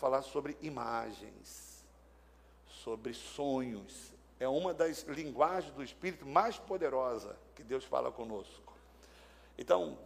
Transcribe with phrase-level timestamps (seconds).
[0.00, 1.84] falar sobre imagens,
[2.66, 4.12] sobre sonhos.
[4.40, 8.72] É uma das linguagens do Espírito mais poderosa que Deus fala conosco.
[9.58, 9.98] Então,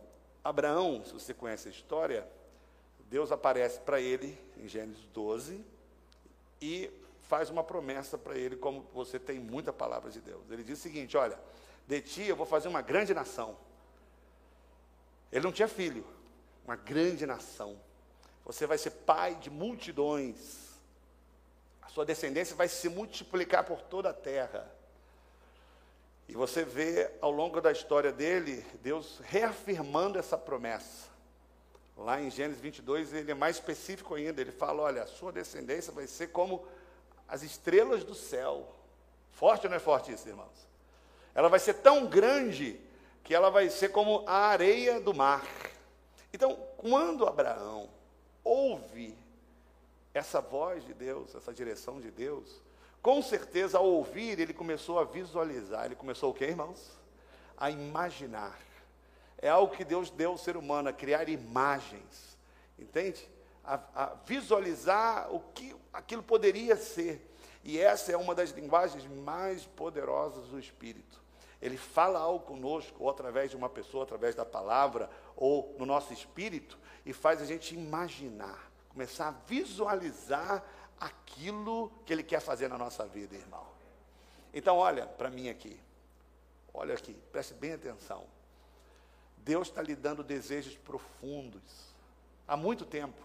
[0.42, 2.28] Abraão, se você conhece a história,
[3.08, 5.64] Deus aparece para ele em Gênesis 12
[6.60, 6.90] e
[7.28, 10.50] faz uma promessa para ele, como você tem muita palavra de Deus.
[10.50, 11.38] Ele diz o seguinte: Olha,
[11.86, 13.56] de ti eu vou fazer uma grande nação.
[15.30, 16.04] Ele não tinha filho,
[16.64, 17.78] uma grande nação.
[18.44, 20.74] Você vai ser pai de multidões.
[21.82, 24.70] A sua descendência vai se multiplicar por toda a terra.
[26.28, 31.08] E você vê ao longo da história dele, Deus reafirmando essa promessa.
[31.96, 34.40] Lá em Gênesis 22, ele é mais específico ainda.
[34.40, 36.66] Ele fala: Olha, a sua descendência vai ser como
[37.28, 38.74] as estrelas do céu.
[39.32, 40.68] Forte ou não é forte isso, irmãos?
[41.34, 42.80] Ela vai ser tão grande
[43.22, 45.44] que ela vai ser como a areia do mar.
[46.32, 47.88] Então, quando Abraão
[48.44, 49.16] ouve
[50.12, 52.62] essa voz de Deus, essa direção de Deus,
[53.04, 55.84] com certeza ao ouvir, ele começou a visualizar.
[55.84, 56.90] Ele começou o quê, irmãos?
[57.54, 58.58] A imaginar.
[59.36, 62.38] É algo que Deus deu ao ser humano, a criar imagens.
[62.78, 63.28] Entende?
[63.62, 67.30] A, a visualizar o que aquilo poderia ser.
[67.62, 71.22] E essa é uma das linguagens mais poderosas do Espírito.
[71.60, 76.12] Ele fala algo conosco, ou através de uma pessoa, através da palavra, ou no nosso
[76.12, 80.64] espírito, e faz a gente imaginar, começar a visualizar
[80.98, 83.66] aquilo que Ele quer fazer na nossa vida, irmão.
[84.52, 85.78] Então, olha para mim aqui.
[86.72, 88.24] Olha aqui, preste bem atenção.
[89.38, 91.62] Deus está lhe dando desejos profundos.
[92.48, 93.20] Há muito tempo.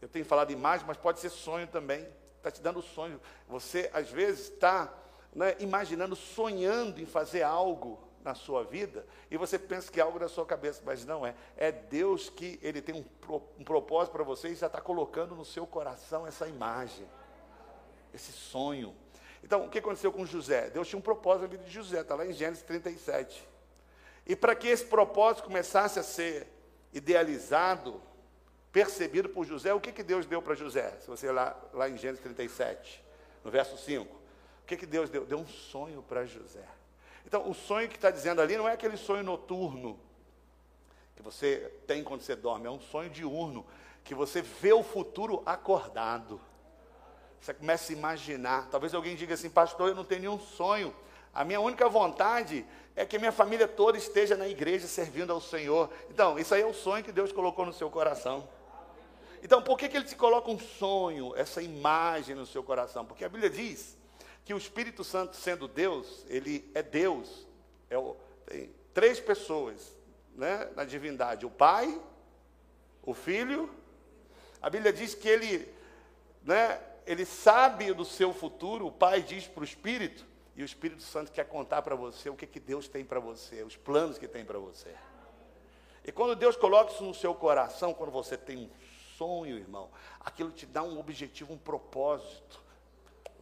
[0.00, 2.08] Eu tenho falado imagem, mas pode ser sonho também.
[2.38, 3.20] Está te dando sonho.
[3.48, 4.92] Você, às vezes, está
[5.32, 10.18] né, imaginando, sonhando em fazer algo na sua vida, e você pensa que é algo
[10.18, 11.34] da sua cabeça, mas não é.
[11.56, 15.44] É Deus que ele tem um, um propósito para você e já está colocando no
[15.44, 17.08] seu coração essa imagem,
[18.14, 18.94] esse sonho.
[19.42, 20.70] Então, o que aconteceu com José?
[20.70, 23.48] Deus tinha um propósito na vida de José, está lá em Gênesis 37.
[24.24, 26.46] E para que esse propósito começasse a ser
[26.92, 28.00] idealizado,
[28.70, 30.96] percebido por José, o que, que Deus deu para José?
[31.00, 33.04] Se você lá, lá em Gênesis 37,
[33.42, 34.14] no verso 5.
[34.62, 35.26] O que, que Deus deu?
[35.26, 36.64] Deu um sonho para José.
[37.26, 39.98] Então, o sonho que está dizendo ali não é aquele sonho noturno
[41.14, 43.64] que você tem quando você dorme, é um sonho diurno,
[44.02, 46.40] que você vê o futuro acordado.
[47.40, 48.68] Você começa a imaginar.
[48.70, 50.94] Talvez alguém diga assim, pastor, eu não tenho nenhum sonho.
[51.32, 55.90] A minha única vontade é que minha família toda esteja na igreja servindo ao Senhor.
[56.10, 58.48] Então, isso aí é o sonho que Deus colocou no seu coração.
[59.42, 63.04] Então, por que, que ele te coloca um sonho, essa imagem no seu coração?
[63.04, 63.96] Porque a Bíblia diz
[64.44, 67.46] que o Espírito Santo, sendo Deus, ele é Deus.
[67.88, 68.16] É o,
[68.46, 69.96] tem três pessoas
[70.34, 72.00] né, na divindade: o Pai,
[73.02, 73.70] o Filho.
[74.60, 75.68] A Bíblia diz que ele,
[76.42, 78.86] né, ele sabe do seu futuro.
[78.86, 82.36] O Pai diz para o Espírito, e o Espírito Santo quer contar para você o
[82.36, 84.94] que, que Deus tem para você, os planos que tem para você.
[86.04, 88.70] E quando Deus coloca isso no seu coração, quando você tem um
[89.16, 89.88] sonho, irmão,
[90.20, 92.60] aquilo te dá um objetivo, um propósito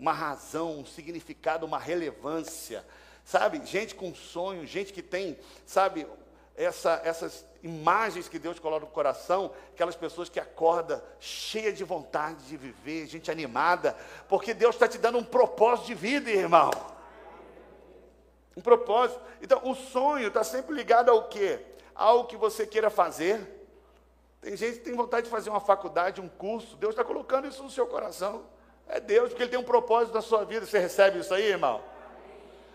[0.01, 2.85] uma razão, um significado, uma relevância.
[3.23, 3.65] Sabe?
[3.67, 6.07] Gente com sonho, gente que tem, sabe,
[6.57, 12.47] essa, essas imagens que Deus coloca no coração, aquelas pessoas que acordam cheia de vontade
[12.47, 13.95] de viver, gente animada,
[14.27, 16.71] porque Deus está te dando um propósito de vida, irmão.
[18.57, 19.21] Um propósito.
[19.43, 21.61] Então, o sonho está sempre ligado ao quê?
[21.95, 23.59] Algo que você queira fazer.
[24.41, 26.77] Tem gente que tem vontade de fazer uma faculdade, um curso.
[26.77, 28.45] Deus está colocando isso no seu coração.
[28.93, 30.67] É Deus, porque Ele tem um propósito na sua vida.
[30.67, 31.83] Você recebe isso aí, irmão?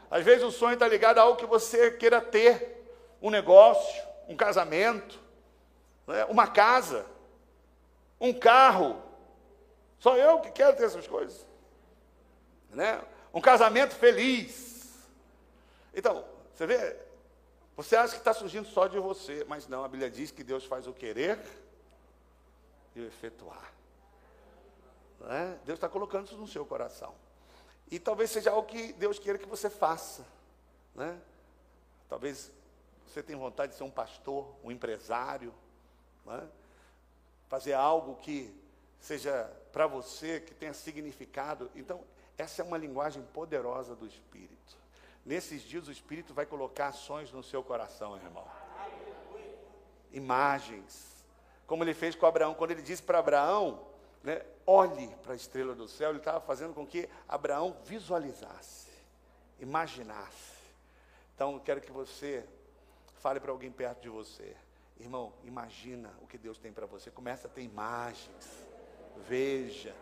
[0.10, 2.88] Às vezes o sonho está ligado a algo que você queira ter:
[3.22, 5.20] um negócio, um casamento,
[6.08, 6.24] né?
[6.26, 7.06] uma casa,
[8.20, 9.02] um carro.
[10.00, 11.46] Só eu que quero ter essas coisas.
[12.70, 13.02] Né?
[13.34, 14.94] Um casamento feliz.
[15.94, 16.96] Então, você vê,
[17.76, 20.64] você acha que está surgindo só de você, mas não, a Bíblia diz que Deus
[20.64, 21.40] faz o querer
[22.96, 23.75] e o efetuar.
[25.20, 25.60] Né?
[25.66, 27.14] Deus está colocando isso no seu coração.
[27.90, 30.26] E talvez seja algo que Deus queira que você faça.
[30.94, 31.20] Né?
[32.10, 32.52] Talvez
[33.08, 35.54] você tenha vontade de ser um pastor, um empresário,
[36.26, 36.48] né?
[37.48, 38.54] fazer algo que
[39.00, 41.70] seja para você, que tenha significado.
[41.76, 42.04] Então,
[42.38, 44.56] essa é uma linguagem poderosa do Espírito.
[45.26, 48.46] Nesses dias, o Espírito vai colocar ações no seu coração, irmão.
[50.12, 51.16] Imagens.
[51.68, 53.80] Como ele fez com Abraão, quando ele disse para Abraão:
[54.26, 58.90] né, olhe para a estrela do céu, ele estava fazendo com que Abraão visualizasse,
[59.60, 60.56] imaginasse.
[61.36, 62.44] Então, quero que você
[63.22, 64.56] fale para alguém perto de você.
[65.00, 67.12] Irmão, imagina o que Deus tem para você.
[67.12, 68.66] Começa a ter imagens.
[69.28, 69.94] Veja.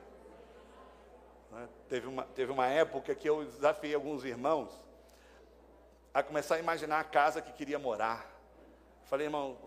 [1.52, 1.68] Né?
[1.90, 4.72] Teve, uma, teve uma época que eu desafiei alguns irmãos
[6.14, 8.31] a começar a imaginar a casa que queria morar.
[9.06, 9.58] Falei, irmão,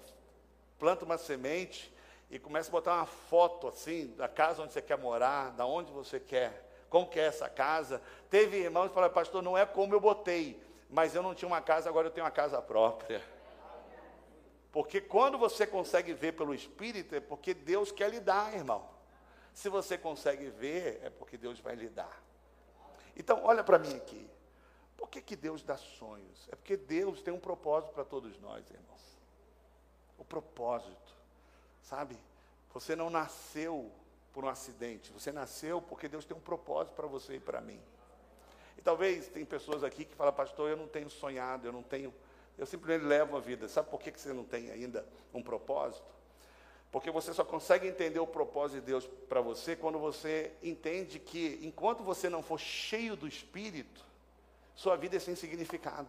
[0.79, 1.93] planta uma semente
[2.31, 5.93] e começa a botar uma foto assim da casa onde você quer morar, da onde
[5.93, 8.02] você quer, como que é essa casa.
[8.28, 11.61] Teve irmãos que falaram, pastor, não é como eu botei, mas eu não tinha uma
[11.61, 13.23] casa, agora eu tenho uma casa própria.
[14.73, 18.87] Porque quando você consegue ver pelo Espírito, é porque Deus quer lhe dar, irmão.
[19.55, 22.23] Se você consegue ver, é porque Deus vai lhe dar.
[23.17, 24.28] Então, olha para mim aqui.
[24.94, 26.46] Por que, que Deus dá sonhos?
[26.52, 29.17] É porque Deus tem um propósito para todos nós, irmãos.
[30.19, 31.15] O propósito,
[31.88, 32.17] sabe?
[32.75, 33.91] Você não nasceu
[34.33, 37.81] por um acidente, você nasceu porque Deus tem um propósito para você e para mim.
[38.77, 42.12] E talvez tem pessoas aqui que falam, pastor, eu não tenho sonhado, eu não tenho
[42.59, 43.69] eu simplesmente levo a vida.
[43.69, 46.06] Sabe por que você não tem ainda um propósito?
[46.91, 51.61] Porque você só consegue entender o propósito de Deus para você quando você entende que,
[51.62, 54.05] enquanto você não for cheio do Espírito,
[54.75, 56.09] sua vida é sem significado.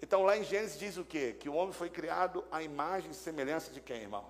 [0.00, 1.36] Então, lá em Gênesis diz o quê?
[1.38, 4.24] Que o homem foi criado à imagem e semelhança de quem, irmão?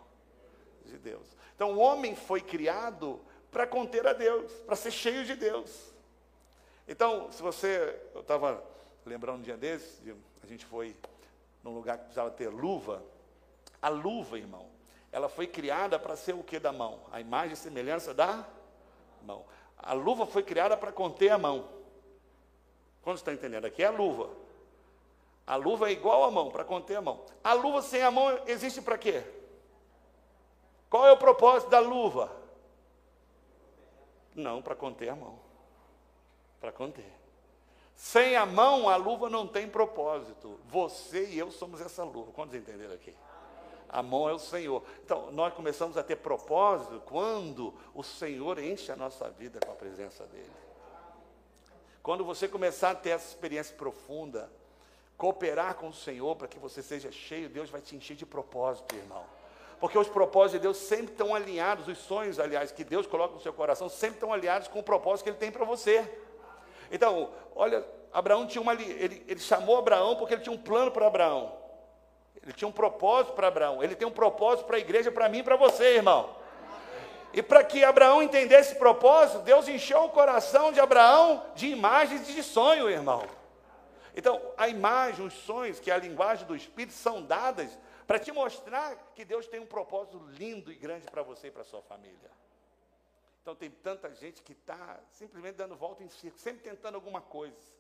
[0.85, 1.27] De Deus.
[1.55, 5.93] Então, o homem foi criado para conter a Deus, para ser cheio de Deus.
[6.89, 8.01] Então, se você.
[8.15, 8.63] Eu estava
[9.05, 10.97] lembrando um dia desse, de a gente foi
[11.63, 13.03] num lugar que precisava ter luva.
[13.81, 14.67] A luva, irmão,
[15.13, 17.01] ela foi criada para ser o que da mão?
[17.13, 18.47] A imagem e semelhança da
[19.23, 19.45] mão.
[19.79, 21.69] A luva foi criada para conter a mão.
[23.03, 23.65] Quando está entendendo?
[23.65, 24.31] Aqui é a luva.
[25.47, 27.25] A luva é igual à mão, para conter a mão.
[27.43, 29.25] A luva sem a mão existe para quê?
[30.91, 32.31] Qual é o propósito da luva?
[34.35, 35.39] Não, para conter a mão.
[36.61, 37.11] Para conter.
[37.95, 40.59] Sem a mão, a luva não tem propósito.
[40.67, 42.33] Você e eu somos essa luva.
[42.33, 43.15] Quantos entenderam aqui?
[43.89, 44.83] A mão é o Senhor.
[45.05, 49.77] Então, nós começamos a ter propósito quando o Senhor enche a nossa vida com a
[49.77, 50.51] presença dEle.
[52.03, 54.51] Quando você começar a ter essa experiência profunda,
[55.17, 58.95] cooperar com o Senhor para que você seja cheio, Deus vai te encher de propósito,
[58.97, 59.25] irmão.
[59.81, 63.41] Porque os propósitos de Deus sempre estão alinhados, os sonhos, aliás, que Deus coloca no
[63.41, 66.07] seu coração, sempre estão alinhados com o propósito que Ele tem para você.
[66.93, 68.75] Então, olha, Abraão tinha uma.
[68.75, 71.53] Ele, ele chamou Abraão porque ele tinha um plano para Abraão.
[72.43, 73.83] Ele tinha um propósito para Abraão.
[73.83, 76.37] Ele tem um propósito para a igreja, para mim e para você, irmão.
[77.33, 82.29] E para que Abraão entendesse esse propósito, Deus encheu o coração de Abraão de imagens
[82.29, 83.25] e de sonho, irmão.
[84.17, 87.79] Então, a imagem, os sonhos, que é a linguagem do Espírito, são dadas
[88.11, 91.63] para te mostrar que Deus tem um propósito lindo e grande para você e para
[91.63, 92.29] sua família.
[93.41, 97.71] Então tem tanta gente que está simplesmente dando volta em círculo, sempre tentando alguma coisa.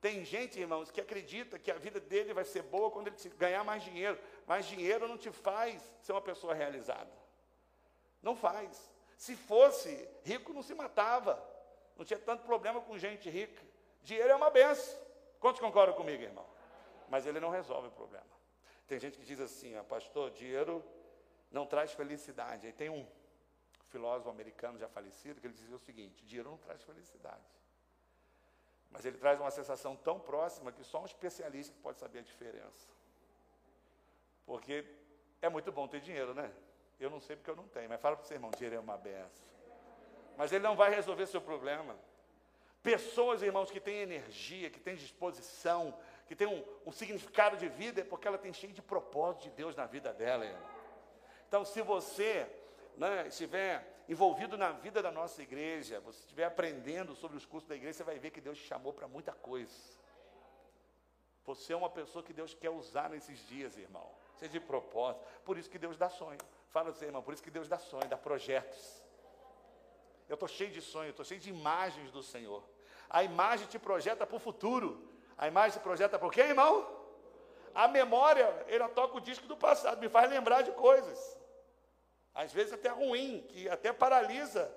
[0.00, 3.64] Tem gente, irmãos, que acredita que a vida dele vai ser boa quando ele ganhar
[3.64, 4.16] mais dinheiro.
[4.46, 7.10] Mas dinheiro não te faz ser uma pessoa realizada.
[8.22, 8.88] Não faz.
[9.16, 11.44] Se fosse, rico não se matava.
[11.96, 13.64] Não tinha tanto problema com gente rica.
[14.04, 14.96] Dinheiro é uma benção.
[15.40, 16.46] Quantos concordam comigo, irmão?
[17.08, 18.39] Mas ele não resolve o problema.
[18.90, 20.84] Tem gente que diz assim, ah, pastor, dinheiro
[21.48, 22.66] não traz felicidade.
[22.66, 23.06] Aí tem um
[23.84, 27.46] filósofo americano já falecido, que ele dizia o seguinte: dinheiro não traz felicidade.
[28.90, 32.88] Mas ele traz uma sensação tão próxima que só um especialista pode saber a diferença.
[34.44, 34.84] Porque
[35.40, 36.52] é muito bom ter dinheiro, né?
[36.98, 38.80] Eu não sei porque eu não tenho, mas fala para o seu irmão: dinheiro é
[38.80, 39.46] uma benção.
[40.36, 41.96] Mas ele não vai resolver seu problema.
[42.82, 45.96] Pessoas, irmãos, que têm energia, que têm disposição,
[46.30, 49.50] que têm um, um significado de vida, é porque ela tem cheio de propósito de
[49.50, 50.70] Deus na vida dela, irmão.
[51.48, 52.48] Então, se você
[52.96, 57.74] né, estiver envolvido na vida da nossa igreja, você estiver aprendendo sobre os cursos da
[57.74, 59.74] igreja, você vai ver que Deus te chamou para muita coisa.
[61.46, 64.08] Você é uma pessoa que Deus quer usar nesses dias, irmão.
[64.36, 65.24] Seja de propósito.
[65.44, 66.38] Por isso que Deus dá sonho.
[66.68, 69.02] Fala assim, irmão, por isso que Deus dá sonho, dá projetos.
[70.28, 72.62] Eu estou cheio de sonho, estou cheio de imagens do Senhor.
[73.08, 75.09] A imagem te projeta para o futuro.
[75.40, 76.74] A imagem te projeta o quê, irmão?
[77.74, 81.40] A memória, ela toca o disco do passado, me faz lembrar de coisas
[82.34, 84.72] às vezes até ruim, que até paralisa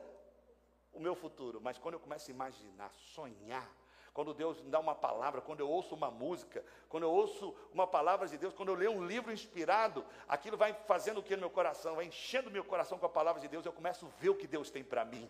[0.91, 1.62] o meu futuro.
[1.62, 3.70] Mas quando eu começo a imaginar, sonhar,
[4.13, 7.88] quando Deus me dá uma palavra, quando eu ouço uma música, quando eu ouço uma
[7.88, 11.41] palavra de Deus, quando eu leio um livro inspirado, aquilo vai fazendo o que no
[11.41, 11.96] meu coração?
[11.96, 14.46] Vai enchendo meu coração com a palavra de Deus, eu começo a ver o que
[14.46, 15.27] Deus tem para mim.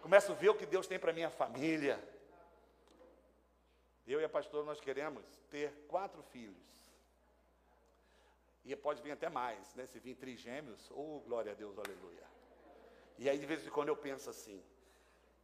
[0.00, 1.98] Começo a ver o que Deus tem para minha família.
[4.06, 6.70] Eu e a pastora nós queremos ter quatro filhos.
[8.64, 9.86] E pode vir até mais, né?
[9.86, 12.26] Se vir trigêmeos, oh glória a Deus, aleluia.
[13.18, 14.62] E aí de vez em quando eu penso assim,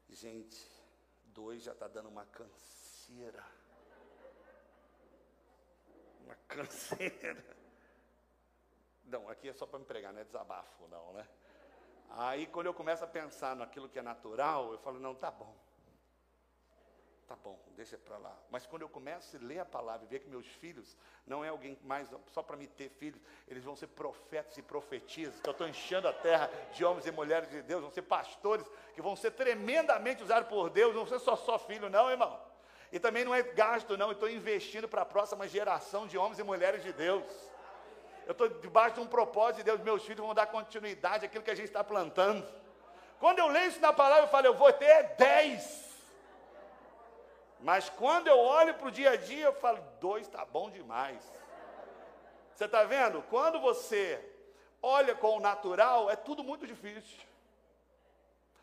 [0.09, 0.59] gente,
[1.27, 3.45] dois já está dando uma canseira.
[6.25, 7.57] Uma canseira.
[9.05, 11.27] não, aqui é só para me pregar, não é desabafo, não, né?
[12.11, 15.55] Aí, quando eu começo a pensar naquilo que é natural, eu falo, não, tá bom.
[17.27, 18.33] Tá bom, deixa para lá.
[18.51, 21.49] Mas quando eu começo a ler a palavra e ver que meus filhos não é
[21.49, 25.53] alguém mais só para me ter filhos, eles vão ser profetas e profetisas, que eu
[25.53, 28.65] estou enchendo a terra de homens e mulheres de Deus, vão ser pastores
[28.95, 32.41] que vão ser tremendamente usados por Deus, não ser só só filho, não, irmão.
[32.93, 36.39] E também não é gasto, não, eu estou investindo para a próxima geração de homens
[36.39, 37.25] e mulheres de Deus.
[38.25, 41.51] Eu estou debaixo de um propósito de Deus, meus filhos vão dar continuidade àquilo que
[41.51, 42.47] a gente está plantando.
[43.19, 45.86] Quando eu leio isso na palavra, eu falo, eu vou ter dez.
[47.61, 51.23] Mas quando eu olho para o dia a dia, eu falo, dois está bom demais.
[52.55, 53.23] Você está vendo?
[53.23, 54.23] Quando você
[54.83, 57.21] olha com o natural, é tudo muito difícil.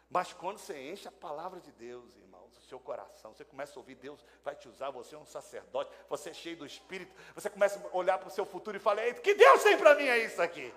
[0.10, 3.80] Mas quando você enche a palavra de Deus, irmãos, o seu coração, você começa a
[3.80, 7.50] ouvir Deus, vai te usar, você é um sacerdote, você é cheio do Espírito, você
[7.50, 10.20] começa a olhar para o seu futuro e fala, que Deus tem para mim é
[10.20, 10.72] isso aqui.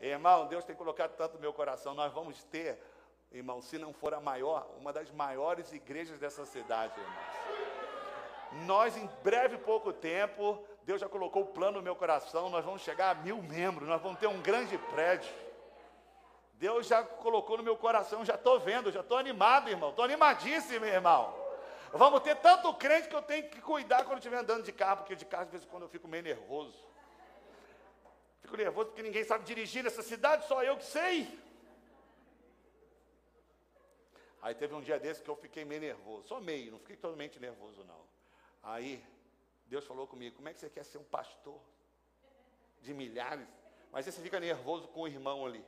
[0.00, 2.78] Irmão, Deus tem colocado tanto no meu coração, nós vamos ter
[3.30, 8.66] irmão, se não for a maior, uma das maiores igrejas dessa cidade, irmãos.
[8.66, 12.82] Nós, em breve pouco tempo, Deus já colocou o plano no meu coração, nós vamos
[12.82, 15.32] chegar a mil membros, nós vamos ter um grande prédio.
[16.54, 20.84] Deus já colocou no meu coração, já estou vendo, já estou animado, irmão, estou animadíssimo,
[20.84, 21.34] irmão.
[21.92, 25.16] Vamos ter tanto crente que eu tenho que cuidar quando estiver andando de carro, porque
[25.16, 26.76] de carro, de vez em quando, eu fico meio nervoso.
[28.40, 31.38] Fico nervoso porque ninguém sabe dirigir nessa cidade, só eu que sei.
[34.44, 37.40] Aí teve um dia desse que eu fiquei meio nervoso, só meio, não fiquei totalmente
[37.40, 38.02] nervoso não.
[38.62, 39.02] Aí
[39.64, 41.58] Deus falou comigo, como é que você quer ser um pastor
[42.82, 43.48] de milhares?
[43.90, 45.64] Mas você fica nervoso com o irmão ali.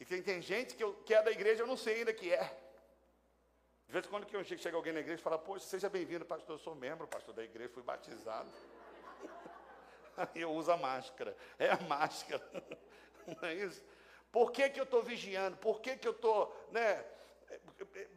[0.00, 2.32] E tem, tem gente que, eu, que é da igreja, eu não sei ainda que
[2.32, 2.44] é.
[3.86, 6.54] De vez em quando que chega alguém na igreja e fala, poxa, seja bem-vindo, pastor,
[6.54, 8.50] eu sou membro, pastor da igreja, fui batizado.
[10.16, 12.42] Aí eu uso a máscara, é a máscara,
[13.28, 13.84] não é isso?
[14.32, 15.58] Por que, que eu estou vigiando?
[15.58, 17.04] Por que, que eu estou, né,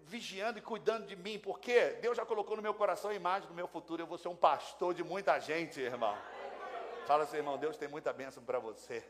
[0.04, 3.54] vigiando e cuidando de mim, porque Deus já colocou no meu coração a imagem do
[3.54, 4.02] meu futuro.
[4.02, 6.18] Eu vou ser um pastor de muita gente, irmão.
[7.06, 9.04] Fala assim, irmão, Deus tem muita bênção para você.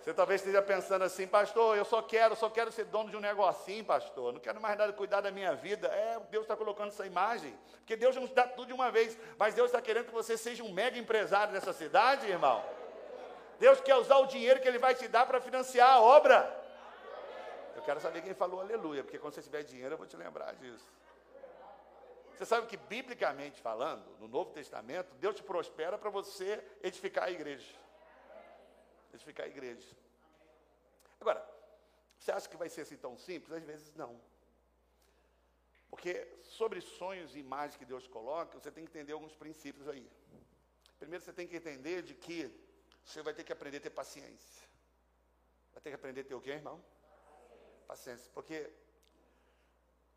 [0.00, 3.20] Você talvez esteja pensando assim, pastor, eu só quero, só quero ser dono de um
[3.20, 4.32] negocinho, pastor.
[4.32, 5.88] Não quero mais nada cuidar da minha vida.
[5.88, 7.52] É, Deus está colocando essa imagem.
[7.78, 9.18] Porque Deus não te dá tudo de uma vez.
[9.36, 12.62] Mas Deus está querendo que você seja um mega empresário nessa cidade, irmão.
[13.58, 16.65] Deus quer usar o dinheiro que Ele vai te dar para financiar a obra.
[17.86, 20.84] Quero saber quem falou aleluia, porque quando você tiver dinheiro eu vou te lembrar disso.
[22.36, 27.30] Você sabe que, biblicamente falando, no Novo Testamento, Deus te prospera para você edificar a
[27.30, 27.74] igreja.
[29.14, 29.88] Edificar a igreja.
[31.20, 31.48] Agora,
[32.18, 33.56] você acha que vai ser assim tão simples?
[33.56, 34.20] Às vezes não.
[35.88, 40.10] Porque sobre sonhos e imagens que Deus coloca, você tem que entender alguns princípios aí.
[40.98, 42.50] Primeiro, você tem que entender de que
[43.04, 44.66] você vai ter que aprender a ter paciência.
[45.72, 46.84] Vai ter que aprender a ter o quê, irmão?
[47.86, 48.70] Paciência, porque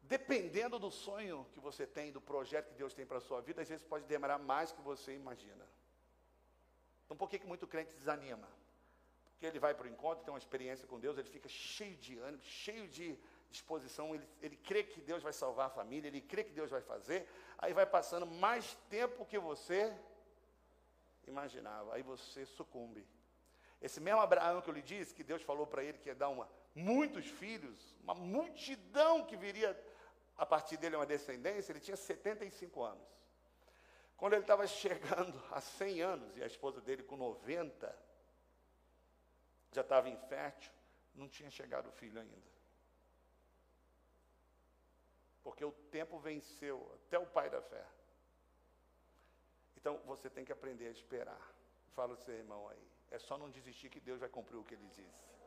[0.02, 3.62] dependendo do sonho que você tem, do projeto que Deus tem para a sua vida,
[3.62, 5.66] às vezes pode demorar mais que você imagina.
[7.06, 8.48] Então, por que, que muito crente desanima?
[9.32, 12.18] Porque ele vai para o encontro, tem uma experiência com Deus, ele fica cheio de
[12.20, 13.18] ânimo, cheio de
[13.50, 16.82] disposição, ele, ele crê que Deus vai salvar a família, ele crê que Deus vai
[16.82, 19.96] fazer, aí vai passando mais tempo que você
[21.26, 23.08] imaginava, aí você sucumbe.
[23.82, 26.30] Esse mesmo Abraão que eu lhe disse, que Deus falou para ele que ia dar
[26.30, 29.77] uma, muitos filhos, uma multidão que viria
[30.38, 33.07] a partir dele uma descendência, ele tinha 75 anos.
[34.15, 38.09] Quando ele estava chegando a 100 anos, e a esposa dele com 90,
[39.71, 40.71] já estava infértil,
[41.13, 42.50] não tinha chegado o filho ainda.
[45.43, 47.86] Porque o tempo venceu até o pai da fé.
[49.75, 51.41] Então você tem que aprender a esperar.
[51.95, 52.88] Fala o seu irmão aí.
[53.12, 55.38] É só não desistir que Deus vai cumprir o que ele disse.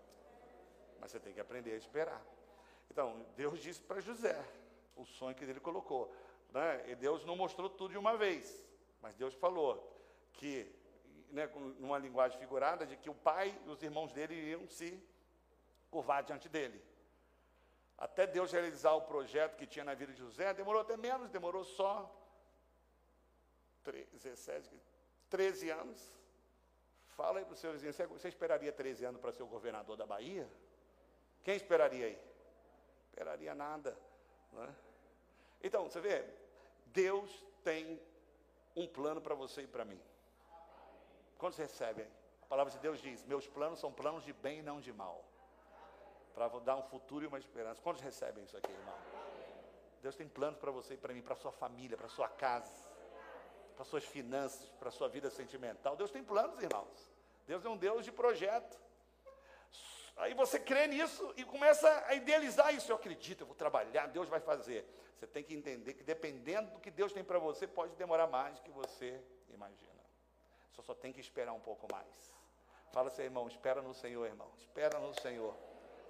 [1.03, 2.25] Mas você tem que aprender a esperar.
[2.89, 4.41] Então, Deus disse para José
[4.95, 6.15] o sonho que ele colocou.
[6.53, 6.91] Né?
[6.91, 8.65] E Deus não mostrou tudo de uma vez,
[9.01, 9.75] mas Deus falou
[10.35, 10.73] que,
[11.31, 11.47] né,
[11.81, 15.03] numa linguagem figurada, de que o pai e os irmãos dele iriam se
[15.91, 16.81] curvar diante dele.
[17.99, 21.65] Até Deus realizar o projeto que tinha na vida de José, demorou até menos, demorou
[21.65, 22.09] só
[23.85, 24.81] 17,
[25.29, 26.23] 13 anos.
[27.17, 30.07] Fala aí para o seu vizinho, você esperaria 13 anos para ser o governador da
[30.07, 30.49] Bahia?
[31.43, 32.19] Quem esperaria aí?
[33.11, 33.97] Esperaria nada.
[34.55, 34.69] É?
[35.63, 36.25] Então, você vê,
[36.87, 37.31] Deus
[37.65, 38.01] tem
[38.77, 40.01] um plano para você e para mim.
[41.39, 42.07] Quando você recebe,
[42.43, 45.25] a palavra de Deus diz: Meus planos são planos de bem e não de mal.
[46.35, 47.83] Para dar um futuro e uma esperança.
[47.83, 48.95] Quantos recebem isso aqui, irmão?
[50.01, 52.73] Deus tem planos para você e para mim, para sua família, para sua casa,
[53.77, 55.95] para suas finanças, para sua vida sentimental.
[55.97, 57.13] Deus tem planos, irmãos.
[57.47, 58.79] Deus é um Deus de projeto.
[60.17, 62.91] Aí você crê nisso e começa a idealizar isso.
[62.91, 64.87] Eu acredito, eu vou trabalhar, Deus vai fazer.
[65.17, 68.57] Você tem que entender que dependendo do que Deus tem para você, pode demorar mais
[68.57, 70.03] do que você imagina.
[70.73, 72.33] Só só tem que esperar um pouco mais.
[72.93, 74.51] Fala assim, irmão, espera no Senhor, irmão.
[74.57, 75.55] Espera no Senhor.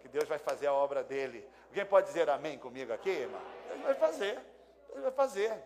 [0.00, 1.48] Que Deus vai fazer a obra dele.
[1.68, 3.40] Alguém pode dizer amém comigo aqui, irmão?
[3.68, 4.40] Deus vai fazer.
[4.88, 5.62] Deus vai fazer.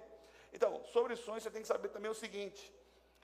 [0.52, 2.72] Então, sobre sonhos, você tem que saber também o seguinte: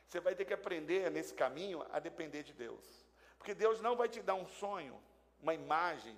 [0.08, 3.01] você vai ter que aprender nesse caminho a depender de Deus.
[3.42, 4.96] Porque Deus não vai te dar um sonho,
[5.40, 6.16] uma imagem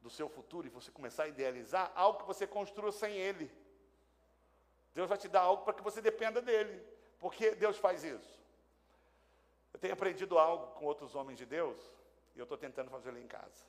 [0.00, 3.48] do seu futuro e você começar a idealizar algo que você construa sem Ele.
[4.92, 6.84] Deus vai te dar algo para que você dependa dele.
[7.20, 8.42] Por que Deus faz isso?
[9.72, 11.78] Eu tenho aprendido algo com outros homens de Deus
[12.34, 13.64] e eu estou tentando fazer ele em casa.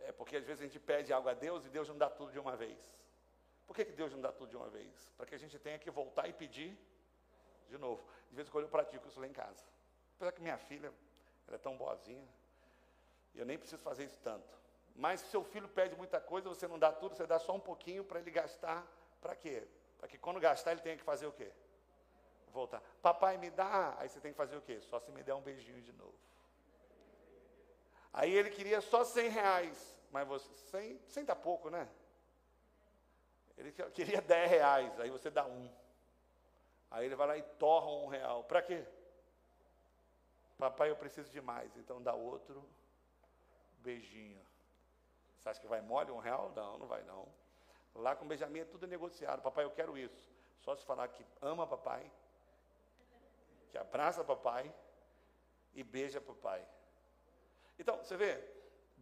[0.00, 2.32] É porque às vezes a gente pede algo a Deus e Deus não dá tudo
[2.32, 2.78] de uma vez.
[3.66, 5.10] Por que, que Deus não dá tudo de uma vez?
[5.16, 6.78] Para que a gente tenha que voltar e pedir
[7.66, 8.06] de novo.
[8.28, 9.77] De vez em quando eu pratico isso lá em casa.
[10.18, 10.92] Apesar que minha filha,
[11.46, 12.28] ela é tão boazinha,
[13.36, 14.58] eu nem preciso fazer isso tanto.
[14.96, 17.60] Mas se seu filho pede muita coisa, você não dá tudo, você dá só um
[17.60, 18.84] pouquinho para ele gastar.
[19.20, 19.64] Para quê?
[19.96, 21.52] Para que quando gastar ele tenha que fazer o quê?
[22.48, 22.82] Voltar.
[23.00, 23.94] Papai, me dá.
[23.96, 24.80] Aí você tem que fazer o quê?
[24.80, 26.18] Só se me der um beijinho de novo.
[28.12, 29.96] Aí ele queria só 100 reais.
[30.10, 31.88] Mas você, 100, 100 tá pouco, né?
[33.56, 34.98] Ele queria 10 reais.
[34.98, 35.70] Aí você dá um.
[36.90, 38.42] Aí ele vai lá e torra um real.
[38.42, 38.84] Para quê?
[40.58, 41.76] Papai, eu preciso de mais.
[41.76, 42.68] Então dá outro
[43.78, 44.44] beijinho.
[45.38, 46.52] Você acha que vai mole um real?
[46.54, 47.28] Não, não vai não.
[47.94, 49.40] Lá com Benjamin é tudo negociado.
[49.40, 50.30] Papai, eu quero isso.
[50.60, 52.10] Só se falar que ama papai,
[53.70, 54.74] que abraça papai
[55.72, 56.66] e beija papai.
[57.78, 58.36] Então, você vê,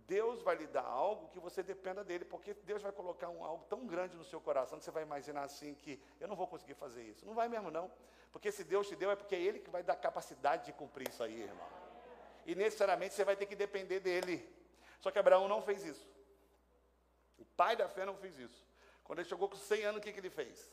[0.06, 3.64] Deus vai lhe dar algo que você dependa dele, porque Deus vai colocar um algo
[3.68, 6.74] tão grande no seu coração que você vai imaginar assim que eu não vou conseguir
[6.74, 7.26] fazer isso.
[7.26, 7.90] Não vai mesmo não.
[8.30, 11.08] Porque se Deus te deu é porque é ele que vai dar capacidade de cumprir
[11.08, 11.68] isso aí, irmão.
[12.44, 14.48] E necessariamente você vai ter que depender dele.
[15.00, 16.06] Só que Abraão não fez isso.
[17.38, 18.64] O pai da fé não fez isso.
[19.02, 20.72] Quando ele chegou com 100 anos, o que, que ele fez?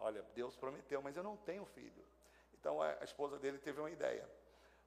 [0.00, 2.04] Olha, Deus prometeu, mas eu não tenho filho.
[2.58, 4.28] Então a, esposa dele teve uma ideia.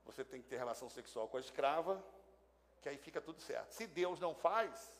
[0.05, 2.03] Você tem que ter relação sexual com a escrava,
[2.81, 3.71] que aí fica tudo certo.
[3.71, 4.93] Se Deus não faz,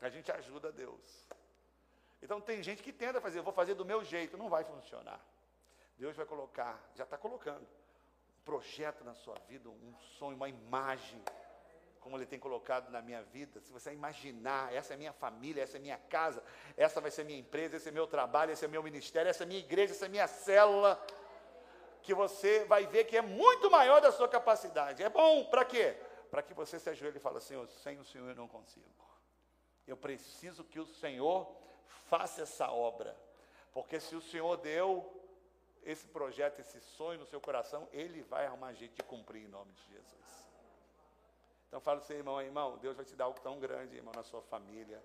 [0.00, 1.26] a gente ajuda Deus.
[2.22, 5.20] Então tem gente que tenta fazer, eu vou fazer do meu jeito, não vai funcionar.
[5.96, 11.20] Deus vai colocar, já está colocando, um projeto na sua vida, um sonho, uma imagem
[12.00, 15.76] como Ele tem colocado na minha vida, se você imaginar, essa é minha família, essa
[15.76, 16.42] é minha casa,
[16.76, 19.46] essa vai ser minha empresa, esse é meu trabalho, esse é meu ministério, essa é
[19.46, 21.04] minha igreja, essa é minha célula,
[22.00, 25.02] que você vai ver que é muito maior da sua capacidade.
[25.02, 25.96] É bom para quê?
[26.30, 28.86] Para que você se ajoelhe e fale, Senhor, sem o Senhor eu não consigo.
[29.86, 31.50] Eu preciso que o Senhor
[31.86, 33.16] faça essa obra.
[33.72, 35.14] Porque se o Senhor deu
[35.82, 39.72] esse projeto, esse sonho no seu coração, Ele vai arrumar jeito de cumprir em nome
[39.72, 40.48] de Jesus.
[41.68, 44.42] Então fala assim, irmão, irmão, Deus vai te dar algo tão grande, irmão, na sua
[44.42, 45.02] família,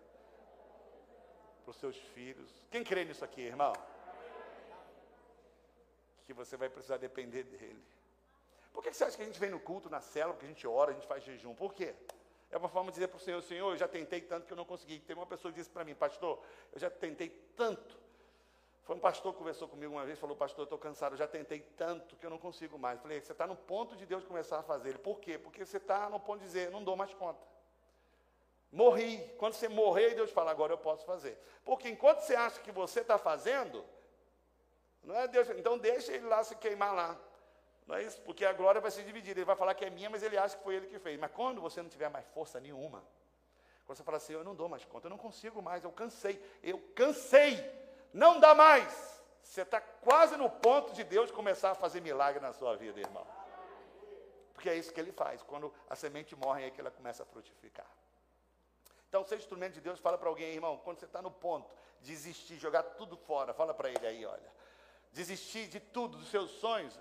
[1.64, 2.52] para os seus filhos.
[2.72, 3.74] Quem crê nisso aqui, irmão?
[6.26, 7.84] Que você vai precisar depender dele.
[8.74, 10.68] Por que você acha que a gente vem no culto, na célula, que a gente
[10.68, 11.54] ora, a gente faz jejum?
[11.54, 11.94] Por quê?
[12.52, 14.58] É uma forma de dizer para o Senhor, Senhor, eu já tentei tanto que eu
[14.58, 15.00] não consegui.
[15.00, 18.04] Tem uma pessoa que disse para mim, pastor, eu já tentei tanto
[18.84, 21.28] foi um pastor que conversou comigo uma vez, falou, pastor, eu estou cansado, eu já
[21.28, 23.00] tentei tanto que eu não consigo mais.
[23.00, 24.98] Falei, você está no ponto de Deus começar a fazer.
[24.98, 25.38] Por quê?
[25.38, 27.40] Porque você está no ponto de dizer, não dou mais conta.
[28.70, 29.20] Morri.
[29.38, 31.40] Quando você morrer, Deus fala, agora eu posso fazer.
[31.64, 33.86] Porque enquanto você acha que você está fazendo,
[35.02, 37.18] não é Deus, então deixa ele lá se queimar lá.
[37.88, 38.22] Não é isso?
[38.22, 39.40] Porque a glória vai ser dividida.
[39.40, 41.20] Ele vai falar que é minha, mas ele acha que foi ele que fez.
[41.20, 43.04] Mas quando você não tiver mais força nenhuma,
[43.86, 46.42] quando você fala assim, eu não dou mais conta, eu não consigo mais, eu cansei,
[46.64, 49.22] eu cansei não dá mais.
[49.42, 53.26] Você está quase no ponto de Deus começar a fazer milagre na sua vida, irmão.
[54.54, 55.42] Porque é isso que ele faz.
[55.42, 57.90] Quando a semente morre, é que ela começa a frutificar.
[59.10, 61.70] Então, ser instrumento de Deus, fala para alguém, irmão, quando você está no ponto
[62.02, 64.54] de desistir, jogar tudo fora, fala para ele aí, olha.
[65.12, 67.00] Desistir de tudo, dos seus sonhos,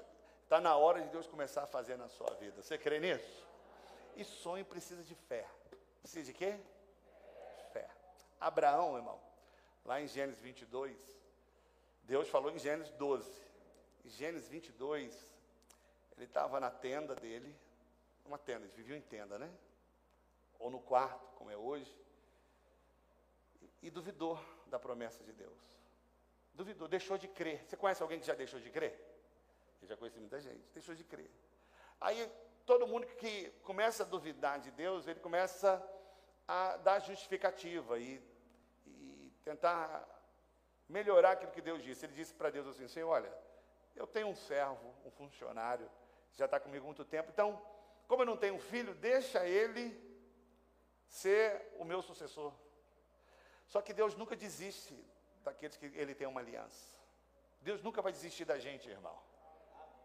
[0.52, 2.60] está na hora de Deus começar a fazer na sua vida.
[2.62, 3.42] Você crê nisso?
[4.14, 5.48] E sonho precisa de fé.
[6.02, 6.60] Precisa de quê?
[7.72, 7.88] Fé.
[8.38, 9.18] Abraão, irmão,
[9.82, 10.94] Lá em Gênesis 22,
[12.02, 13.30] Deus falou em Gênesis 12.
[14.04, 15.10] Em Gênesis 22,
[16.16, 17.56] ele estava na tenda dele,
[18.26, 19.50] uma tenda, eles viviam em tenda, né?
[20.58, 21.96] Ou no quarto, como é hoje,
[23.80, 25.58] e duvidou da promessa de Deus.
[26.52, 27.64] Duvidou, deixou de crer.
[27.64, 29.12] Você conhece alguém que já deixou de crer?
[29.83, 31.31] Eu já conheci muita gente, deixou de crer.
[32.01, 32.31] Aí
[32.64, 35.83] todo mundo que começa a duvidar de Deus, ele começa
[36.47, 38.23] a dar justificativa e
[39.45, 40.09] tentar
[40.88, 42.07] melhorar aquilo que Deus disse.
[42.07, 43.33] Ele disse para Deus assim: Senhor, olha,
[43.95, 45.88] Eu tenho um servo, um funcionário,
[46.33, 47.31] já está comigo há muito tempo.
[47.31, 47.61] Então,
[48.09, 49.85] como eu não tenho filho, deixa ele
[51.07, 52.53] ser o meu sucessor.
[53.66, 54.95] Só que Deus nunca desiste
[55.45, 56.97] daqueles que ele tem uma aliança.
[57.61, 59.18] Deus nunca vai desistir da gente, irmão.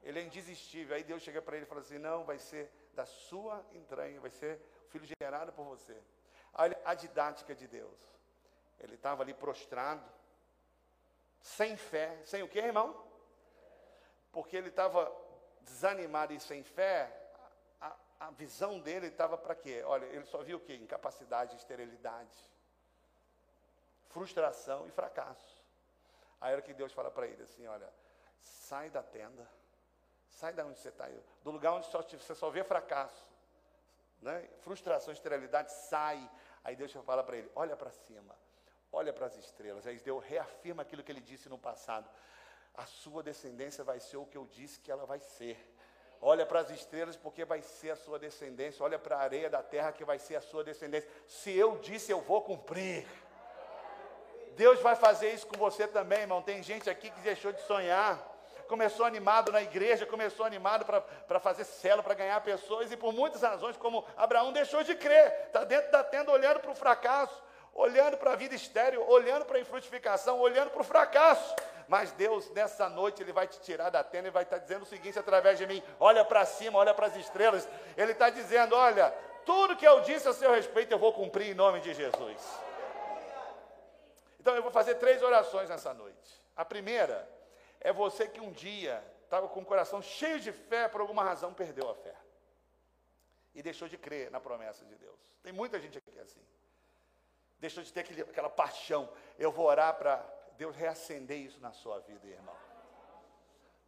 [0.04, 0.96] Ele é indesistível.
[0.96, 4.32] Aí Deus chega para ele e fala assim: Não, vai ser da sua entranha, vai
[4.32, 6.02] ser o filho gerado por você.
[6.54, 8.00] Olha a didática de Deus.
[8.80, 10.08] Ele estava ali prostrado,
[11.40, 13.06] sem fé, sem o que, irmão?
[14.32, 15.12] Porque ele estava
[15.62, 17.12] desanimado e sem fé,
[17.82, 19.84] a, a visão dele estava para quê?
[19.86, 20.76] Olha, ele só viu o quê?
[20.76, 22.38] Incapacidade, esterilidade,
[24.08, 25.64] frustração e fracasso.
[26.40, 27.92] Aí era que Deus fala para ele assim: olha,
[28.42, 29.48] sai da tenda,
[30.30, 31.08] sai da onde você está,
[31.44, 33.28] do lugar onde só, você só vê fracasso,
[34.22, 34.48] né?
[34.60, 36.30] frustração, esterilidade, sai.
[36.64, 38.36] Aí Deus fala para ele: olha para cima,
[38.92, 39.88] olha para as estrelas.
[39.88, 42.10] Aí Deus reafirma aquilo que ele disse no passado:
[42.74, 45.58] a sua descendência vai ser o que eu disse que ela vai ser.
[46.22, 48.84] Olha para as estrelas, porque vai ser a sua descendência.
[48.84, 51.10] Olha para a areia da terra, que vai ser a sua descendência.
[51.28, 53.08] Se eu disse, eu vou cumprir.
[54.56, 56.42] Deus vai fazer isso com você também, irmão.
[56.42, 58.37] Tem gente aqui que deixou de sonhar.
[58.68, 63.42] Começou animado na igreja, começou animado para fazer célula, para ganhar pessoas, e por muitas
[63.42, 67.42] razões, como Abraão deixou de crer, está dentro da tenda olhando para o fracasso,
[67.74, 71.56] olhando para a vida estéreo, olhando para a infrutificação, olhando para o fracasso.
[71.88, 74.84] Mas Deus, nessa noite, Ele vai te tirar da tenda e vai estar tá dizendo
[74.84, 77.68] o seguinte através de mim: olha para cima, olha para as estrelas.
[77.96, 79.14] Ele está dizendo: olha,
[79.46, 82.42] tudo que eu disse a seu respeito, eu vou cumprir em nome de Jesus.
[84.40, 86.42] Então eu vou fazer três orações nessa noite.
[86.56, 87.28] A primeira
[87.82, 91.54] é você que um dia estava com o coração cheio de fé, por alguma razão
[91.54, 92.16] perdeu a fé.
[93.54, 95.20] E deixou de crer na promessa de Deus.
[95.44, 96.42] Tem muita gente aqui assim.
[97.60, 99.10] Deixou de ter aquele, aquela paixão.
[99.38, 100.18] Eu vou orar para
[100.58, 102.56] Deus reacender isso na sua vida, irmão.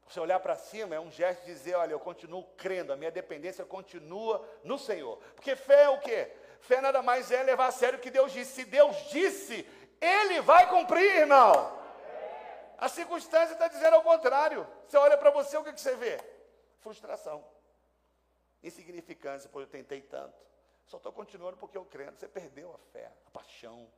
[0.07, 3.11] Você olhar para cima é um gesto de dizer, olha, eu continuo crendo, a minha
[3.11, 5.17] dependência continua no Senhor.
[5.35, 6.31] Porque fé é o quê?
[6.61, 8.53] Fé nada mais é levar a sério o que Deus disse.
[8.53, 9.67] Se Deus disse,
[10.01, 11.78] ele vai cumprir, irmão.
[12.79, 14.65] A circunstância está dizendo ao contrário.
[14.87, 16.17] Você olha para você, o que, que você vê?
[16.79, 17.45] Frustração.
[18.63, 20.39] Insignificância, pois eu tentei tanto.
[20.85, 22.11] Só estou continuando porque eu creio.
[22.13, 23.91] Você perdeu a fé, a paixão,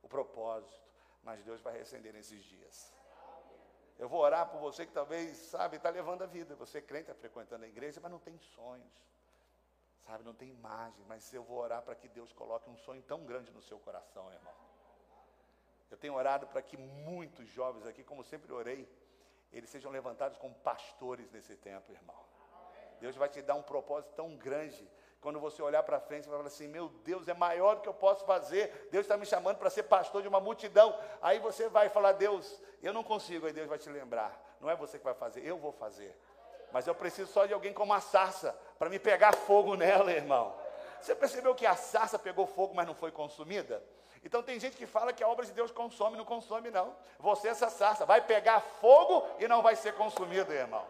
[0.00, 0.80] o propósito.
[1.24, 2.94] Mas Deus vai reacender nesses dias.
[3.98, 6.54] Eu vou orar por você que talvez, sabe, está levando a vida.
[6.54, 9.10] Você é crente, está frequentando a igreja, mas não tem sonhos.
[10.06, 11.04] Sabe, não tem imagem.
[11.08, 14.32] Mas eu vou orar para que Deus coloque um sonho tão grande no seu coração,
[14.32, 14.69] irmão.
[15.90, 18.88] Eu tenho orado para que muitos jovens aqui, como sempre orei,
[19.52, 22.16] eles sejam levantados como pastores nesse tempo, irmão.
[23.00, 24.88] Deus vai te dar um propósito tão grande.
[25.20, 27.88] Quando você olhar para frente, você vai falar assim: Meu Deus, é maior do que
[27.88, 28.88] eu posso fazer.
[28.90, 30.96] Deus está me chamando para ser pastor de uma multidão.
[31.20, 33.46] Aí você vai falar: Deus, eu não consigo.
[33.46, 36.16] Aí Deus vai te lembrar: Não é você que vai fazer, eu vou fazer.
[36.72, 40.54] Mas eu preciso só de alguém como a sarça para me pegar fogo nela, irmão.
[41.00, 43.82] Você percebeu que a sarça pegou fogo, mas não foi consumida?
[44.22, 46.94] Então tem gente que fala que a obra de Deus consome, não consome não.
[47.18, 50.86] Você essa sarça vai pegar fogo e não vai ser consumido, irmão.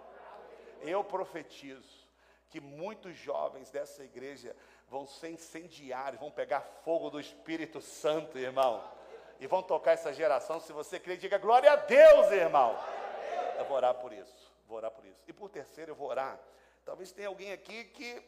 [0.82, 2.00] Eu profetizo
[2.48, 4.56] que muitos jovens dessa igreja
[4.88, 8.82] vão ser incendiários, vão pegar fogo do Espírito Santo, irmão.
[9.38, 10.60] E vão tocar essa geração.
[10.60, 12.76] Se você crê, diga glória a Deus, irmão.
[13.56, 14.52] Eu vou orar por isso.
[14.66, 15.22] Vou orar por isso.
[15.26, 16.38] E por terceiro, eu vou orar.
[16.84, 18.22] Talvez tenha alguém aqui que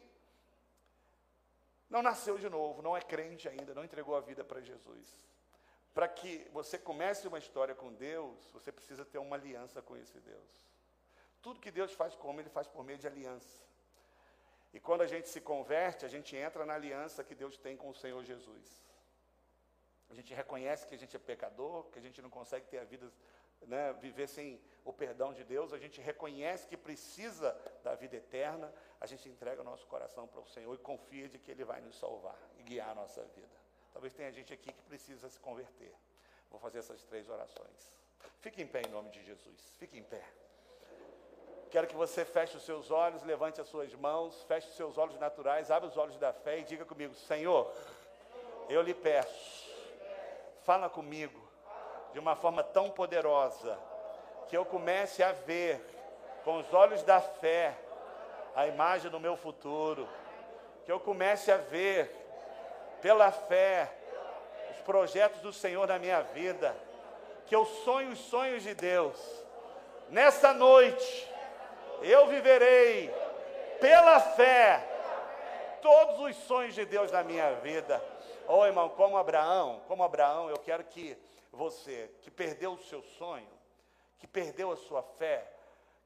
[1.93, 5.07] não nasceu de novo, não é crente ainda, não entregou a vida para Jesus.
[5.93, 10.19] Para que você comece uma história com Deus, você precisa ter uma aliança com esse
[10.19, 10.51] Deus.
[11.39, 13.61] Tudo que Deus faz como Ele faz por meio de aliança.
[14.73, 17.89] E quando a gente se converte, a gente entra na aliança que Deus tem com
[17.89, 18.67] o Senhor Jesus.
[20.09, 22.83] A gente reconhece que a gente é pecador, que a gente não consegue ter a
[22.83, 23.11] vida,
[23.67, 28.73] né, viver sem o perdão de Deus, a gente reconhece que precisa da vida eterna,
[28.99, 31.81] a gente entrega o nosso coração para o Senhor e confia de que Ele vai
[31.81, 33.55] nos salvar e guiar a nossa vida.
[33.91, 35.93] Talvez tenha gente aqui que precisa se converter.
[36.49, 37.93] Vou fazer essas três orações.
[38.39, 39.75] Fique em pé em nome de Jesus.
[39.77, 40.23] Fique em pé.
[41.69, 45.17] Quero que você feche os seus olhos, levante as suas mãos, feche os seus olhos
[45.17, 47.73] naturais, abra os olhos da fé e diga comigo: Senhor,
[48.69, 49.71] eu lhe peço,
[50.61, 51.42] fala comigo
[52.13, 53.77] de uma forma tão poderosa
[54.47, 55.83] que eu comece a ver
[56.45, 57.75] com os olhos da fé
[58.55, 60.07] a imagem do meu futuro,
[60.85, 62.11] que eu comece a ver
[63.01, 63.91] pela fé
[64.71, 66.75] os projetos do Senhor na minha vida,
[67.47, 69.17] que eu sonhe os sonhos de Deus.
[70.09, 71.27] Nessa noite,
[72.01, 73.09] eu viverei
[73.79, 74.87] pela fé
[75.81, 78.01] todos os sonhos de Deus na minha vida.
[78.47, 81.17] Oh, irmão, como Abraão, como Abraão, eu quero que
[81.53, 83.49] você, que perdeu o seu sonho,
[84.17, 85.49] que perdeu a sua fé,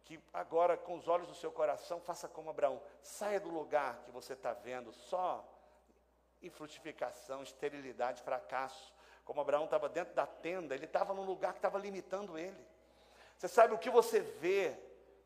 [0.03, 4.11] que agora, com os olhos do seu coração, faça como Abraão, saia do lugar que
[4.11, 5.43] você está vendo, só
[6.41, 8.93] infrutificação, esterilidade, fracasso.
[9.25, 12.65] Como Abraão estava dentro da tenda, ele estava num lugar que estava limitando ele.
[13.37, 14.77] Você sabe o que você vê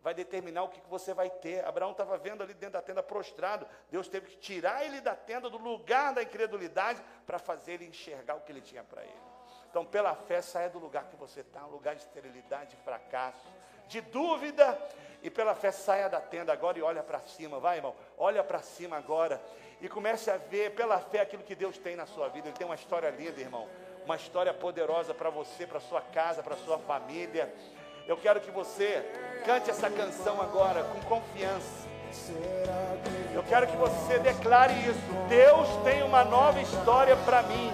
[0.02, 1.64] vai determinar o que você vai ter.
[1.64, 3.68] Abraão estava vendo ali dentro da tenda prostrado.
[3.90, 8.36] Deus teve que tirar ele da tenda, do lugar da incredulidade, para fazer ele enxergar
[8.36, 9.31] o que ele tinha para ele.
[9.72, 13.48] Então, pela fé, saia do lugar que você está, um lugar de esterilidade, de fracasso,
[13.88, 14.78] de dúvida,
[15.24, 18.62] e pela fé saia da tenda agora e olha para cima, vai irmão, olha para
[18.62, 19.42] cima agora
[19.80, 22.50] e comece a ver pela fé aquilo que Deus tem na sua vida.
[22.50, 23.68] Ele tem uma história linda, irmão,
[24.04, 27.54] uma história poderosa para você, para sua casa, para sua família.
[28.08, 29.06] Eu quero que você
[29.46, 31.90] cante essa canção agora com confiança.
[33.34, 35.00] Eu quero que você declare isso.
[35.30, 37.72] Deus tem uma nova história para mim.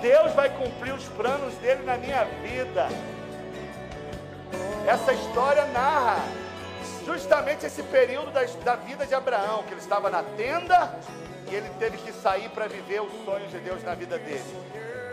[0.00, 2.88] Deus vai cumprir os planos dele na minha vida.
[4.86, 6.18] Essa história narra
[7.04, 10.98] justamente esse período da, da vida de Abraão, que ele estava na tenda
[11.50, 14.44] e ele teve que sair para viver os sonhos de Deus na vida dele.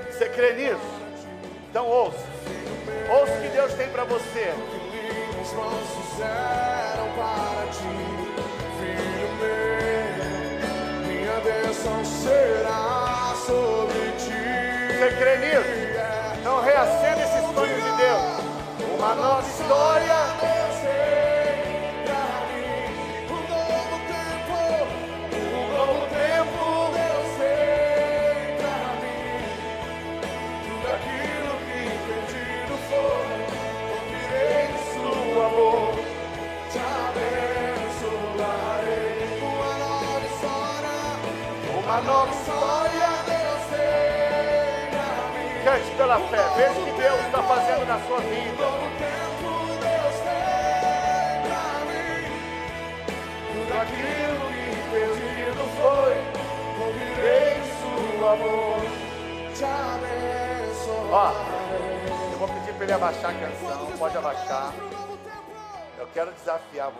[0.10, 1.08] Você crê nisso?
[1.70, 2.26] Então ouça.
[3.10, 4.54] Ouça o que Deus tem para você.
[7.16, 7.82] para ti,
[8.80, 9.58] filho meu,
[11.08, 14.07] minha bênção será sobre.
[14.98, 15.62] Você crê nisso?
[16.40, 18.98] Então reacenda esses sonhos de Deus.
[18.98, 20.57] Uma nova história.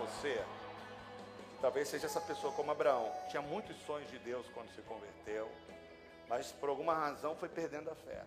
[0.08, 0.44] Você
[1.60, 3.10] Talvez seja essa pessoa como Abraão.
[3.28, 5.50] Tinha muitos sonhos de Deus quando se converteu,
[6.28, 8.24] mas por alguma razão foi perdendo a fé.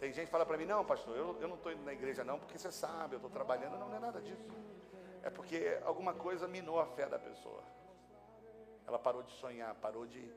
[0.00, 2.24] Tem gente que fala para mim, não, pastor, eu, eu não estou indo na igreja
[2.24, 3.78] não, porque você sabe, eu estou trabalhando.
[3.78, 4.42] Não, não é nada disso.
[5.22, 7.62] É porque alguma coisa minou a fé da pessoa.
[8.86, 10.32] Ela parou de sonhar, parou de,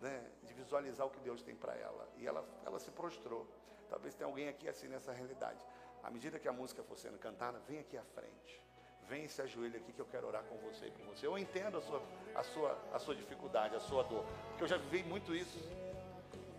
[0.00, 2.08] né, de visualizar o que Deus tem para ela.
[2.16, 3.46] E ela, ela se prostrou.
[3.90, 5.58] Talvez tenha alguém aqui assim nessa realidade.
[6.02, 8.69] À medida que a música for sendo cantada, vem aqui à frente
[9.10, 11.26] vem e se ajoelha aqui que eu quero orar com você e com você.
[11.26, 12.00] Eu entendo a sua,
[12.32, 15.58] a sua, a sua dificuldade, a sua dor, porque eu já vivi muito isso.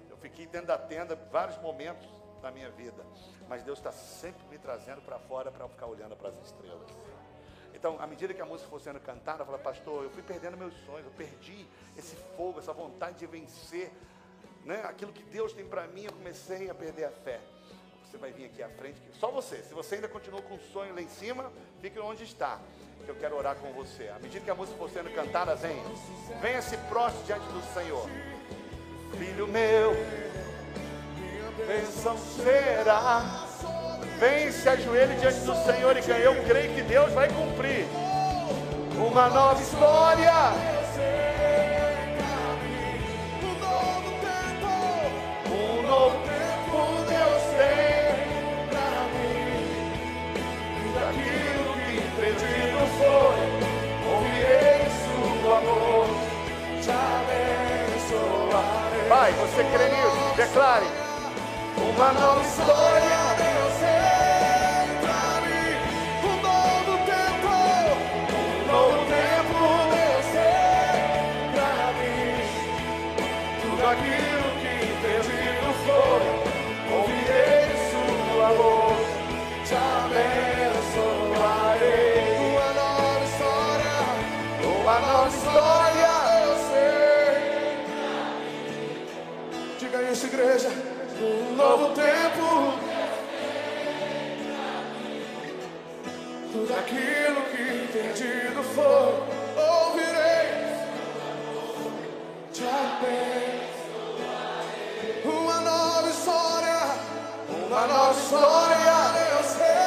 [0.10, 2.06] Eu fiquei dentro da tenda vários momentos
[2.42, 3.06] da minha vida,
[3.48, 6.92] mas Deus está sempre me trazendo para fora para ficar olhando para as estrelas.
[7.74, 10.58] Então, à medida que a música for sendo cantada, eu falo, pastor, eu fui perdendo
[10.58, 11.66] meus sonhos, eu perdi
[11.98, 13.92] esse fogo, essa vontade de vencer,
[14.66, 14.84] né?
[14.84, 17.40] aquilo que Deus tem para mim, eu comecei a perder a fé
[18.12, 19.58] você vai vir aqui à frente, só você.
[19.63, 22.60] Se você ainda continua com o sonho lá em cima, fique onde está.
[23.06, 24.10] Que eu quero orar com você.
[24.10, 25.82] À medida que a música for sendo cantada, venha.
[26.41, 28.10] Venha se prostre diante do Senhor.
[29.17, 29.93] Filho meu,
[31.65, 33.47] bênção será.
[34.19, 36.24] Vem se ajoelhe diante do Senhor e ganhe.
[36.24, 37.86] Eu creio que Deus vai cumprir
[38.97, 40.81] uma nova história.
[59.39, 60.36] Você crê nisso?
[60.36, 60.86] Declare.
[61.78, 63.31] Uma nova história,
[91.93, 92.73] tempo.
[96.51, 99.27] Tudo aquilo que perdido for,
[99.58, 100.47] ouvirei.
[102.54, 102.63] Te
[105.23, 106.80] Uma nova história.
[107.67, 108.75] Uma nova história
[109.32, 109.82] eu sei.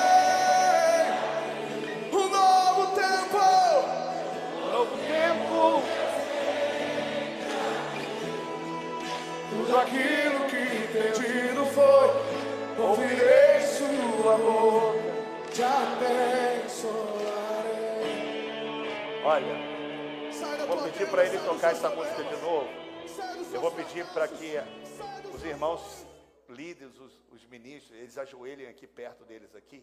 [9.50, 10.23] Tudo aquilo
[19.26, 19.56] Olha,
[20.66, 22.68] vou pedir para ele tocar essa música de novo.
[23.54, 24.56] Eu vou pedir para que
[25.34, 26.06] os irmãos
[26.46, 29.82] líderes, os, os, ministros, eles ajoelhem aqui perto deles aqui.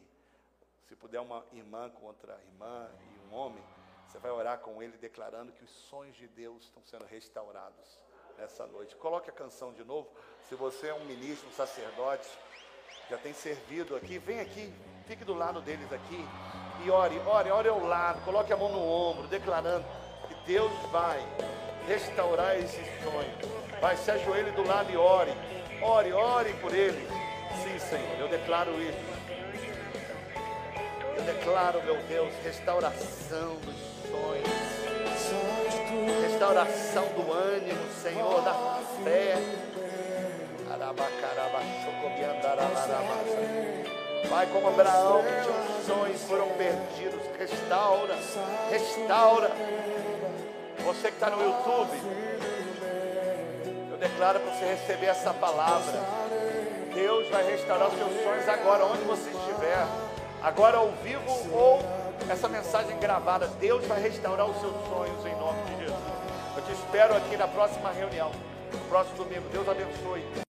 [0.87, 3.63] Se puder uma irmã contra irmã e um homem,
[4.05, 7.99] você vai orar com ele declarando que os sonhos de Deus estão sendo restaurados
[8.37, 8.95] nessa noite.
[8.95, 10.07] Coloque a canção de novo.
[10.47, 12.29] Se você é um ministro, um sacerdote,
[13.09, 14.71] já tem servido aqui, vem aqui,
[15.07, 16.23] fique do lado deles aqui
[16.83, 19.85] e ore, ore, ore ao lado, coloque a mão no ombro, declarando
[20.27, 21.19] que Deus vai
[21.87, 23.61] restaurar esse sonho.
[23.79, 25.33] Vai, se ajoelhe do lado e ore.
[25.81, 27.07] Ore, ore por ele.
[27.63, 29.11] Sim, Senhor, eu declaro isso.
[31.17, 33.75] Eu declaro, meu Deus, restauração dos
[34.09, 34.71] sonhos.
[36.23, 38.53] Restauração do ânimo, Senhor, da
[39.03, 39.35] fé.
[44.29, 47.21] Pai, como Abraão, que tinha sonhos foram perdidos.
[47.37, 48.15] Restaura,
[48.69, 49.51] restaura.
[50.83, 51.97] Você que está no YouTube,
[53.91, 55.99] eu declaro para você receber essa palavra.
[56.93, 59.85] Deus vai restaurar os seus sonhos agora, onde você estiver.
[60.41, 61.79] Agora ao vivo ou
[62.29, 63.47] essa mensagem gravada.
[63.59, 65.99] Deus vai restaurar os seus sonhos em nome de Jesus.
[66.57, 68.31] Eu te espero aqui na próxima reunião,
[68.71, 69.47] no próximo domingo.
[69.49, 70.41] Deus abençoe.